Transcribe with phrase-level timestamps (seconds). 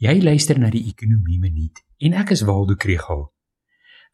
[0.00, 3.26] Jy luister na die Ekonomie Minuut en ek is Waldo Krugel.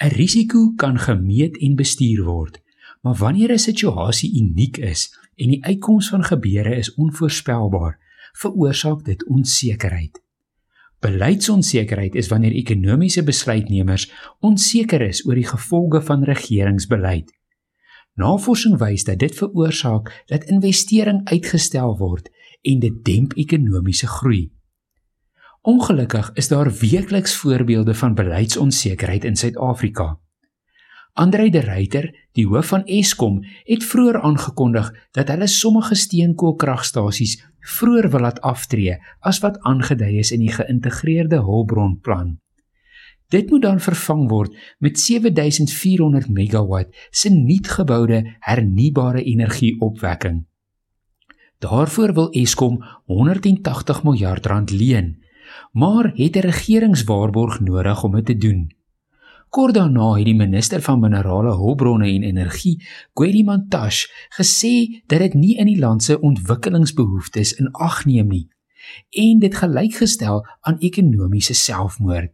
[0.00, 2.56] 'n Risiko kan gemeet en bestuur word,
[3.02, 8.00] maar wanneer 'n situasie uniek is en die uitkoms van gebeure is onvoorspelbaar,
[8.32, 10.22] veroorsaak dit onsekerheid.
[11.00, 14.08] Beleidsonsekerheid is wanneer ekonomiese besluitnemers
[14.40, 17.28] onseker is oor die gevolge van regeringsbeleid.
[18.14, 22.30] Navorsing wys dat dit veroorsaak dat investering uitgestel word
[22.62, 24.54] en dit demp ekonomiese groei.
[25.64, 30.18] Ongelukkig is daar weekliks voorbeelde van beleidsonsekerheid in Suid-Afrika.
[31.12, 38.10] Andrei de Ruyter, die hoof van Eskom, het vroeër aangekondig dat hulle sommige steenkoolkragstasies vroeër
[38.10, 42.36] wil laat aftree as wat aangedui is in die geïntegreerde hulpbronplan.
[43.32, 50.44] Dit moet dan vervang word met 7400 megawatt se nuutgeboude hernubare energieopwekking.
[51.58, 55.23] Daarvoor wil Eskom 180 miljard rand leen
[55.72, 58.72] maar het 'n regeringswaarborg nodig om dit te doen.
[59.48, 65.34] Kort daarna het die minister van minerale hulpbronne en energie, Gwedi Mantashe, gesê dat dit
[65.34, 68.48] nie in die land se ontwikkelingsbehoeftes in ag neem nie
[69.10, 72.32] en dit gelykgestel aan ekonomiese selfmoord.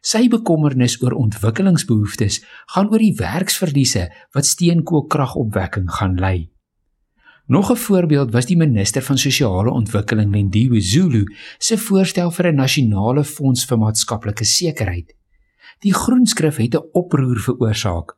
[0.00, 2.40] Sy bekommernis oor ontwikkelingsbehoeftes
[2.72, 6.48] gaan oor die werksverliese wat steenkoolkragopwekking gaan lei.
[7.50, 11.24] Nog 'n voorbeeld was die minister van sosiale ontwikkeling Lendiwe Zulu
[11.58, 15.16] se voorstel vir 'n nasionale fonds vir maatskaplike sekerheid.
[15.78, 18.16] Die groenskrif het 'n oproer veroorsaak.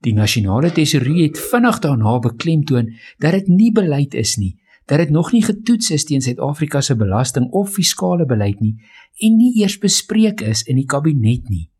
[0.00, 5.10] Die nasionale tesourier het vinnig daarna beklemtoon dat dit nie beleid is nie, dat dit
[5.10, 8.82] nog nie getoets is teen Suid-Afrika se belasting of fiskale beleid nie
[9.18, 11.70] en nie eers bespreek is in die kabinet nie.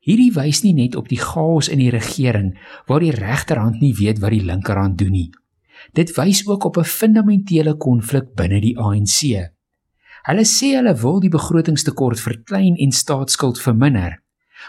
[0.00, 4.18] Hierdie wys nie net op die chaos in die regering waar die regterhand nie weet
[4.18, 5.30] wat die linkerhand doen nie.
[5.92, 9.50] Dit wys ook op 'n fundamentele konflik binne die ANC.
[10.22, 14.22] Hulle sê hulle wil die begrotingstekort verklein en staatsskuld verminder,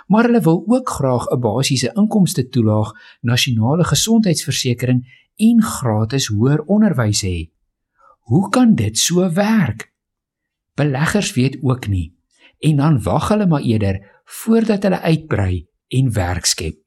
[0.08, 5.06] maar hulle wil ook graag 'n basiese inkomste toelaag, nasionale gesondheidsversekering
[5.36, 7.50] en gratis hoër onderwys hê.
[8.20, 9.94] Hoe kan dit so werk?
[10.76, 12.20] Beleggers weet ook nie
[12.62, 16.78] en dan wag hulle maar eerder voordat hulle uitbrei en werk skep.